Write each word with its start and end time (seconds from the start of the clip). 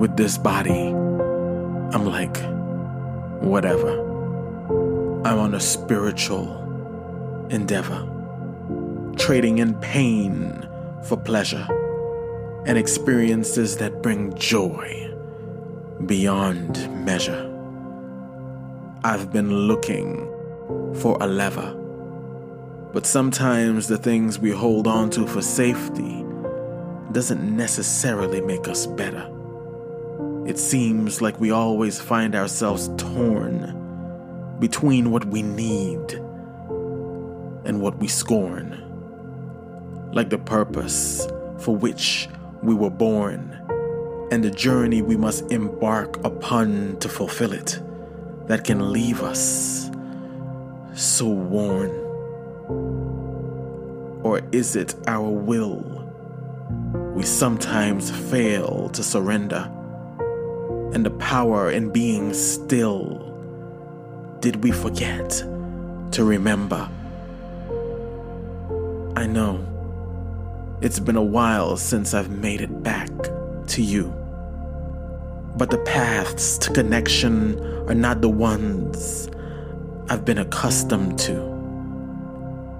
with 0.00 0.16
this 0.16 0.38
body, 0.38 0.88
I'm 1.92 2.06
like, 2.06 2.38
whatever. 3.42 4.00
I'm 5.26 5.38
on 5.38 5.52
a 5.54 5.60
spiritual 5.60 6.48
endeavor, 7.50 8.08
trading 9.18 9.58
in 9.58 9.74
pain 9.80 10.66
for 11.04 11.18
pleasure 11.18 11.66
and 12.64 12.78
experiences 12.78 13.76
that 13.76 14.00
bring 14.00 14.32
joy 14.36 15.14
beyond 16.06 17.04
measure. 17.04 17.46
I've 19.04 19.30
been 19.30 19.54
looking 19.54 20.26
for 20.94 21.18
a 21.20 21.26
lever, 21.26 21.74
but 22.94 23.04
sometimes 23.04 23.86
the 23.86 23.98
things 23.98 24.38
we 24.38 24.50
hold 24.50 24.86
on 24.86 25.10
to 25.10 25.26
for 25.26 25.42
safety 25.42 26.24
doesn't 27.12 27.54
necessarily 27.54 28.40
make 28.40 28.66
us 28.66 28.86
better. 28.86 29.30
It 30.50 30.58
seems 30.58 31.22
like 31.22 31.38
we 31.38 31.52
always 31.52 32.00
find 32.00 32.34
ourselves 32.34 32.90
torn 32.96 34.56
between 34.58 35.12
what 35.12 35.24
we 35.26 35.42
need 35.42 36.14
and 37.64 37.80
what 37.80 37.96
we 37.98 38.08
scorn, 38.08 38.72
like 40.12 40.28
the 40.28 40.38
purpose 40.38 41.24
for 41.60 41.76
which 41.76 42.28
we 42.64 42.74
were 42.74 42.90
born 42.90 43.56
and 44.32 44.42
the 44.42 44.50
journey 44.50 45.02
we 45.02 45.16
must 45.16 45.48
embark 45.52 46.16
upon 46.24 46.96
to 46.98 47.08
fulfill 47.08 47.52
it 47.52 47.80
that 48.48 48.64
can 48.64 48.92
leave 48.92 49.22
us 49.22 49.88
so 50.94 51.28
worn. 51.28 51.90
Or 54.24 54.40
is 54.50 54.74
it 54.74 54.96
our 55.06 55.30
will 55.30 56.10
we 57.14 57.22
sometimes 57.22 58.10
fail 58.10 58.88
to 58.88 59.04
surrender? 59.04 59.70
And 60.92 61.06
the 61.06 61.10
power 61.10 61.70
in 61.70 61.90
being 61.90 62.34
still, 62.34 63.26
did 64.40 64.62
we 64.64 64.72
forget 64.72 65.30
to 66.12 66.24
remember? 66.24 66.88
I 69.16 69.26
know 69.26 69.66
it's 70.80 70.98
been 70.98 71.16
a 71.16 71.22
while 71.22 71.76
since 71.76 72.14
I've 72.14 72.30
made 72.30 72.60
it 72.60 72.82
back 72.82 73.10
to 73.68 73.82
you. 73.82 74.12
But 75.56 75.70
the 75.70 75.78
paths 75.78 76.56
to 76.58 76.72
connection 76.72 77.60
are 77.88 77.94
not 77.94 78.22
the 78.22 78.30
ones 78.30 79.28
I've 80.08 80.24
been 80.24 80.38
accustomed 80.38 81.18
to. 81.20 81.34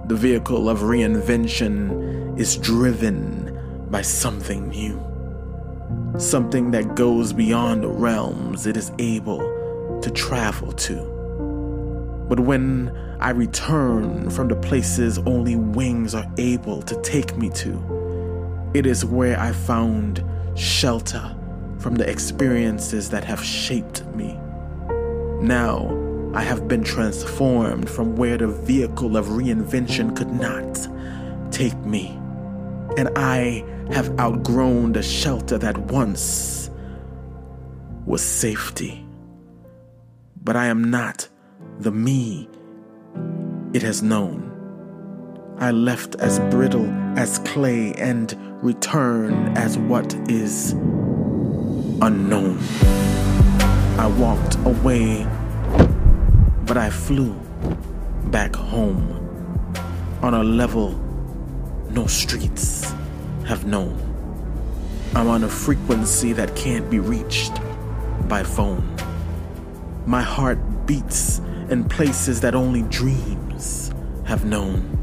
The 0.06 0.16
vehicle 0.16 0.68
of 0.68 0.80
reinvention 0.80 2.38
is 2.38 2.56
driven 2.56 3.86
by 3.90 4.02
something 4.02 4.70
new, 4.70 4.98
something 6.20 6.70
that 6.72 6.94
goes 6.94 7.32
beyond 7.32 7.82
the 7.82 7.88
realms 7.88 8.66
it 8.66 8.76
is 8.76 8.92
able 8.98 9.38
to 10.02 10.10
travel 10.10 10.72
to. 10.72 10.96
But 12.28 12.40
when 12.40 12.96
I 13.20 13.30
return 13.30 14.30
from 14.30 14.48
the 14.48 14.56
places 14.56 15.18
only 15.18 15.56
wings 15.56 16.14
are 16.14 16.30
able 16.38 16.82
to 16.82 17.00
take 17.02 17.36
me 17.36 17.48
to, 17.50 18.70
it 18.74 18.86
is 18.86 19.04
where 19.04 19.38
I 19.38 19.52
found 19.52 20.22
shelter 20.54 21.36
from 21.78 21.94
the 21.94 22.08
experiences 22.08 23.10
that 23.10 23.24
have 23.24 23.42
shaped 23.42 24.04
me. 24.14 24.38
Now, 25.40 25.96
I 26.34 26.42
have 26.42 26.68
been 26.68 26.84
transformed 26.84 27.90
from 27.90 28.14
where 28.14 28.36
the 28.36 28.46
vehicle 28.46 29.16
of 29.16 29.26
reinvention 29.26 30.14
could 30.14 30.30
not 30.30 30.86
take 31.50 31.76
me. 31.78 32.16
And 32.96 33.10
I 33.16 33.64
have 33.92 34.18
outgrown 34.18 34.92
the 34.92 35.02
shelter 35.02 35.58
that 35.58 35.76
once 35.78 36.70
was 38.06 38.22
safety. 38.22 39.06
But 40.42 40.56
I 40.56 40.66
am 40.66 40.90
not 40.90 41.28
the 41.78 41.90
me 41.90 42.48
it 43.72 43.82
has 43.82 44.02
known. 44.02 44.48
I 45.58 45.70
left 45.70 46.16
as 46.16 46.40
brittle 46.50 46.90
as 47.16 47.38
clay 47.40 47.92
and 47.94 48.34
return 48.62 49.56
as 49.56 49.78
what 49.78 50.12
is 50.28 50.72
unknown. 52.02 52.58
I 53.98 54.06
walked 54.18 54.56
away, 54.64 55.26
but 56.64 56.76
I 56.76 56.90
flew 56.90 57.32
back 58.30 58.56
home 58.56 59.16
on 60.22 60.34
a 60.34 60.42
level 60.42 60.98
no 61.92 62.06
streets 62.06 62.94
have 63.46 63.66
known. 63.66 63.98
I'm 65.14 65.26
on 65.26 65.42
a 65.42 65.48
frequency 65.48 66.32
that 66.34 66.54
can't 66.54 66.88
be 66.88 67.00
reached 67.00 67.52
by 68.28 68.44
phone. 68.44 68.96
My 70.06 70.22
heart 70.22 70.58
beats 70.86 71.40
in 71.68 71.88
places 71.88 72.40
that 72.42 72.54
only 72.54 72.82
dreams 72.82 73.92
have 74.24 74.44
known. 74.44 74.98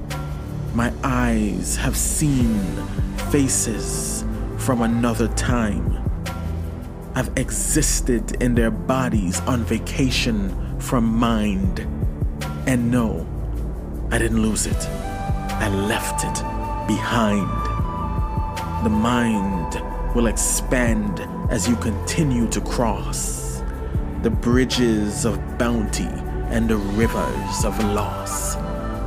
My 0.73 0.93
eyes 1.03 1.75
have 1.75 1.97
seen 1.97 2.57
faces 3.31 4.23
from 4.57 4.81
another 4.81 5.27
time. 5.29 6.03
I've 7.15 7.31
existed 7.37 8.41
in 8.41 8.55
their 8.55 8.71
bodies 8.71 9.41
on 9.41 9.65
vacation 9.65 10.79
from 10.79 11.03
mind. 11.03 11.79
And 12.65 12.89
no, 12.89 13.27
I 14.09 14.17
didn't 14.17 14.41
lose 14.41 14.67
it. 14.67 14.87
I 15.59 15.67
left 15.69 16.23
it 16.23 16.66
behind. 16.87 17.49
The 18.83 18.89
mind 18.89 19.81
will 20.15 20.27
expand 20.27 21.19
as 21.49 21.67
you 21.67 21.75
continue 21.75 22.47
to 22.49 22.61
cross 22.61 23.61
the 24.23 24.29
bridges 24.29 25.25
of 25.25 25.57
bounty 25.57 26.09
and 26.49 26.69
the 26.69 26.77
rivers 26.77 27.65
of 27.65 27.77
loss. 27.93 28.55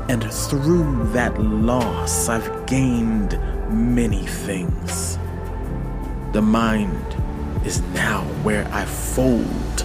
And 0.08 0.22
through 0.32 1.10
that 1.12 1.40
loss, 1.40 2.28
I've 2.28 2.66
gained 2.66 3.38
many 3.70 4.26
things. 4.26 5.18
The 6.32 6.42
mind 6.42 7.16
is 7.64 7.80
now 7.94 8.22
where 8.42 8.66
I 8.72 8.84
fold 8.84 9.84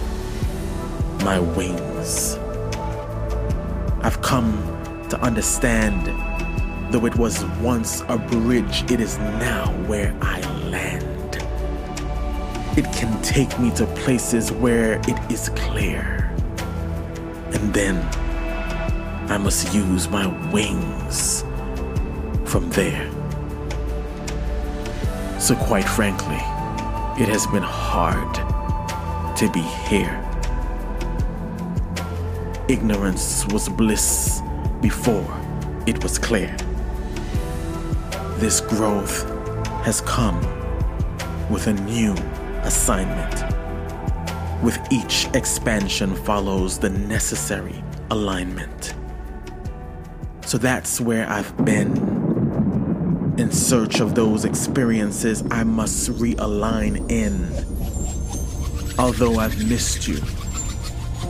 my 1.22 1.38
wings. 1.38 2.38
I've 4.02 4.20
come 4.22 4.52
to 5.10 5.20
understand, 5.20 6.06
though 6.90 7.06
it 7.06 7.16
was 7.16 7.44
once 7.60 8.02
a 8.08 8.16
bridge, 8.16 8.84
it 8.90 9.00
is 9.00 9.18
now 9.18 9.66
where 9.86 10.14
I 10.22 10.40
land. 10.68 11.36
It 12.76 12.84
can 12.92 13.20
take 13.22 13.58
me 13.58 13.70
to 13.72 13.86
places 14.04 14.52
where 14.52 15.00
it 15.08 15.18
is 15.30 15.48
clear. 15.50 16.30
And 17.52 17.72
then 17.72 17.96
I 19.30 19.38
must 19.38 19.74
use 19.74 20.08
my 20.08 20.26
wings 20.52 21.42
from 22.44 22.70
there. 22.70 23.10
So, 25.40 25.54
quite 25.56 25.88
frankly, 25.88 26.40
it 27.22 27.28
has 27.28 27.46
been 27.48 27.62
hard 27.62 28.34
to 29.36 29.50
be 29.52 29.62
here. 29.88 30.22
Ignorance 32.68 33.46
was 33.46 33.68
bliss 33.68 34.40
before 34.80 35.26
it 35.86 36.02
was 36.02 36.18
clear. 36.18 36.54
This 38.38 38.60
growth 38.60 39.24
has 39.82 40.02
come 40.02 40.38
with 41.48 41.68
a 41.68 41.72
new 41.72 42.12
assignment. 42.64 43.32
With 44.62 44.78
each 44.92 45.26
expansion 45.32 46.14
follows 46.14 46.78
the 46.78 46.90
necessary 46.90 47.82
alignment. 48.10 48.92
So 50.44 50.58
that's 50.58 51.00
where 51.00 51.26
I've 51.30 51.56
been. 51.64 51.96
In 53.38 53.50
search 53.50 54.00
of 54.00 54.14
those 54.14 54.44
experiences 54.44 55.42
I 55.50 55.64
must 55.64 56.10
realign 56.10 57.10
in. 57.10 57.42
Although 58.98 59.38
I've 59.38 59.66
missed 59.66 60.06
you, 60.06 60.20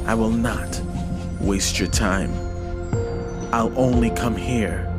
I 0.06 0.14
will 0.16 0.30
not 0.30 0.82
waste 1.40 1.78
your 1.78 1.88
time. 1.88 2.32
I'll 3.52 3.72
only 3.78 4.10
come 4.10 4.34
here 4.34 4.92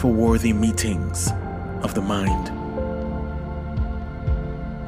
for 0.00 0.10
worthy 0.10 0.54
meetings 0.54 1.30
of 1.82 1.92
the 1.92 2.00
mind. 2.00 2.50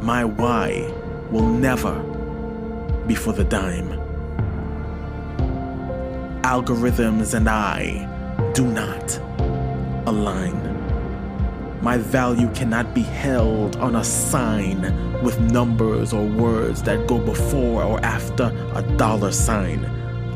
My 0.03 0.25
why 0.25 0.91
will 1.31 1.47
never 1.47 2.01
be 3.07 3.15
for 3.15 3.35
the 3.35 3.45
dime. 3.45 3.91
Algorithms 6.45 7.35
and 7.35 7.47
I 7.47 8.09
do 8.55 8.65
not 8.65 9.19
align. 10.07 10.59
My 11.83 11.99
value 11.99 12.51
cannot 12.55 12.95
be 12.95 13.03
held 13.03 13.77
on 13.77 13.97
a 13.97 14.05
sign 14.05 14.81
with 15.23 15.39
numbers 15.41 16.15
or 16.15 16.25
words 16.25 16.83
that 16.85 17.07
go 17.07 17.19
before 17.19 17.83
or 17.83 18.03
after 18.03 18.45
a 18.75 18.83
dollar 18.97 19.31
sign. 19.31 19.85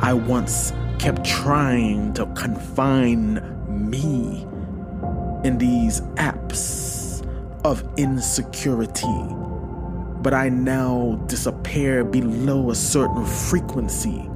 I 0.02 0.12
once 0.12 0.74
kept 0.98 1.24
trying 1.24 2.12
to 2.12 2.26
confine 2.34 3.40
me 3.68 4.46
in 5.46 5.58
these 5.58 6.00
apps 6.16 7.24
of 7.64 7.88
insecurity 7.96 9.36
but 10.26 10.34
I 10.34 10.48
now 10.48 11.20
disappear 11.28 12.02
below 12.02 12.72
a 12.72 12.74
certain 12.74 13.24
frequency, 13.24 14.28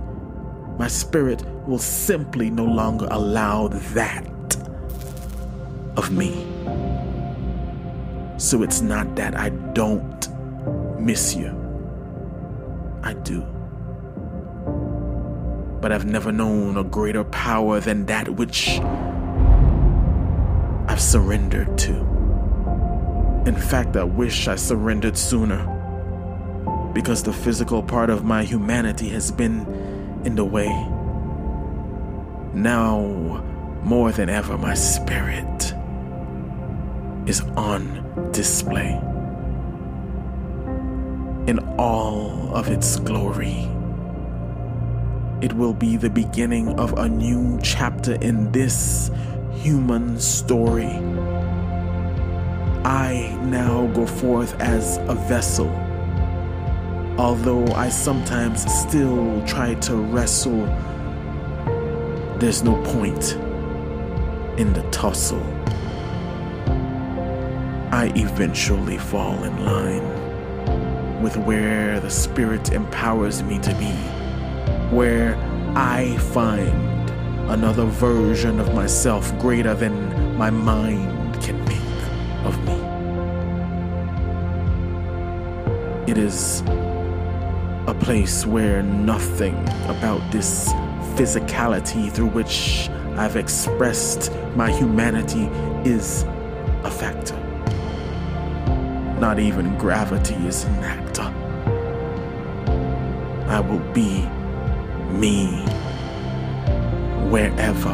my 0.79 0.87
spirit 0.87 1.45
will 1.67 1.81
simply 1.81 2.49
no 2.49 2.65
longer 2.65 3.09
allow 3.11 3.67
that 3.67 4.57
of 5.97 6.13
me. 6.13 6.47
So 8.39 8.63
it's 8.63 8.83
not 8.83 9.17
that 9.17 9.35
I 9.37 9.49
don't 9.49 10.29
miss 11.01 11.35
you, 11.35 11.49
I 13.03 13.15
do. 13.15 13.41
But 15.81 15.91
I've 15.91 16.07
never 16.07 16.31
known 16.31 16.77
a 16.77 16.85
greater 16.85 17.25
power 17.25 17.81
than 17.81 18.07
that 18.07 18.29
which 18.29 18.81
I've 21.01 21.07
surrendered 21.07 21.79
to. 21.79 21.95
In 23.47 23.57
fact, 23.57 23.97
I 23.97 24.05
wish 24.05 24.49
I 24.49 24.57
surrendered 24.57 25.17
sooner 25.17 25.65
because 26.93 27.23
the 27.23 27.33
physical 27.33 27.83
part 27.83 28.11
of 28.11 28.23
my 28.23 28.45
humanity 28.45 29.09
has 29.09 29.33
been 29.33 29.61
in 30.27 30.35
the 30.35 30.45
way. 30.45 30.69
Now, 32.53 33.01
more 33.83 34.13
than 34.13 34.29
ever, 34.29 34.59
my 34.59 34.75
spirit 34.75 35.73
is 37.27 37.41
on 37.57 38.29
display 38.33 38.91
in 41.47 41.61
all 41.79 42.55
of 42.55 42.69
its 42.69 43.01
glory. 43.01 43.67
It 45.41 45.55
will 45.55 45.73
be 45.73 45.97
the 45.97 46.11
beginning 46.11 46.79
of 46.79 46.93
a 46.99 47.09
new 47.09 47.59
chapter 47.63 48.17
in 48.17 48.53
this 48.53 49.11
human 49.61 50.19
story. 50.19 50.89
I 52.83 53.39
now 53.43 53.89
go 53.89 54.07
forth 54.07 54.59
as 54.59 54.97
a 55.07 55.15
vessel, 55.15 55.69
although 57.19 57.67
I 57.75 57.91
sometimes 57.91 58.65
still 58.73 59.45
try 59.47 59.75
to 59.75 59.97
wrestle. 59.97 60.65
There's 62.39 62.63
no 62.63 62.83
point 62.95 63.35
in 64.59 64.73
the 64.73 64.83
tussle. 64.91 65.45
I 67.93 68.11
eventually 68.17 68.97
fall 68.97 69.45
in 69.45 69.63
line 69.63 71.23
with 71.23 71.37
where 71.37 72.01
the 72.01 72.09
Spirit 72.09 72.73
empowers 72.73 73.43
me 73.43 73.59
to 73.59 73.75
be, 73.75 73.93
where 74.97 75.37
I 75.77 76.17
find 76.33 76.90
another 77.51 77.85
version 77.85 78.61
of 78.61 78.73
myself 78.75 79.37
greater 79.41 79.75
than 79.75 80.37
my 80.37 80.51
mind 80.51 81.35
can 81.43 81.59
make 81.65 81.81
of 82.45 82.57
me. 82.65 82.77
It 86.11 86.17
is 86.17 86.63
a 87.89 87.97
place 87.99 88.47
where 88.47 88.85
nothing 88.85 89.57
about 89.89 90.23
this 90.31 90.69
physicality 91.17 92.11
through 92.13 92.29
which 92.29 92.89
I've 93.17 93.35
expressed 93.35 94.33
my 94.55 94.71
humanity 94.71 95.47
is 95.85 96.23
a 96.85 96.91
factor. 96.91 97.37
Not 99.19 99.41
even 99.41 99.77
gravity 99.77 100.37
is 100.47 100.65
an 100.65 100.85
actor. 100.85 101.35
I 103.49 103.59
will 103.59 103.93
be 103.93 104.25
me 105.19 105.65
wherever 107.31 107.91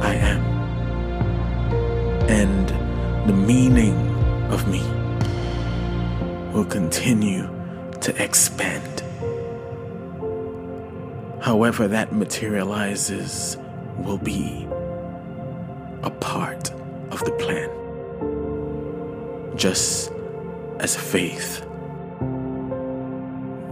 I 0.00 0.14
am. 0.14 0.42
And 2.28 2.68
the 3.26 3.32
meaning 3.32 3.96
of 4.50 4.68
me 4.68 4.82
will 6.52 6.66
continue 6.66 7.48
to 8.02 8.22
expand. 8.22 9.02
However, 11.40 11.88
that 11.88 12.12
materializes 12.12 13.56
will 13.98 14.18
be 14.18 14.68
a 16.02 16.10
part 16.10 16.70
of 17.10 17.24
the 17.24 17.32
plan. 17.32 17.70
Just 19.56 20.12
as 20.80 20.94
faith 20.94 21.64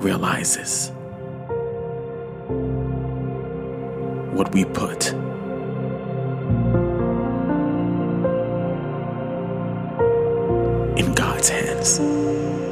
realizes 0.02 0.90
what 4.32 4.52
we 4.52 4.64
put 4.64 5.12
in 10.98 11.14
God's 11.14 11.48
hands. 11.48 12.71